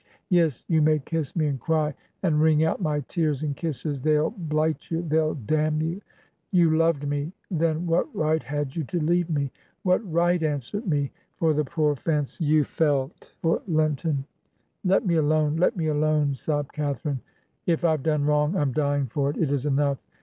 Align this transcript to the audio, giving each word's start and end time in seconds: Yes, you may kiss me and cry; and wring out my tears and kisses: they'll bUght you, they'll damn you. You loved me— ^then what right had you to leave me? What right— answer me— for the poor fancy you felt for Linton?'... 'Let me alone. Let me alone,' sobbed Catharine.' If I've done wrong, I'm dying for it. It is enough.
Yes, 0.29 0.65
you 0.67 0.81
may 0.81 0.97
kiss 0.97 1.35
me 1.35 1.45
and 1.45 1.59
cry; 1.59 1.93
and 2.23 2.41
wring 2.41 2.63
out 2.63 2.81
my 2.81 3.01
tears 3.01 3.43
and 3.43 3.55
kisses: 3.55 4.01
they'll 4.01 4.31
bUght 4.31 4.89
you, 4.89 5.03
they'll 5.03 5.35
damn 5.35 5.79
you. 5.79 6.01
You 6.49 6.75
loved 6.75 7.07
me— 7.07 7.33
^then 7.53 7.81
what 7.85 8.07
right 8.15 8.41
had 8.41 8.75
you 8.75 8.83
to 8.85 8.99
leave 8.99 9.29
me? 9.29 9.51
What 9.83 9.99
right— 10.11 10.41
answer 10.51 10.81
me— 10.81 11.11
for 11.37 11.53
the 11.53 11.65
poor 11.65 11.95
fancy 11.95 12.45
you 12.45 12.63
felt 12.63 13.31
for 13.43 13.61
Linton?'... 13.67 14.25
'Let 14.83 15.05
me 15.05 15.17
alone. 15.17 15.57
Let 15.57 15.77
me 15.77 15.85
alone,' 15.85 16.33
sobbed 16.33 16.73
Catharine.' 16.73 17.21
If 17.67 17.85
I've 17.85 18.01
done 18.01 18.25
wrong, 18.25 18.55
I'm 18.55 18.71
dying 18.71 19.05
for 19.05 19.29
it. 19.29 19.37
It 19.37 19.51
is 19.51 19.67
enough. 19.67 19.99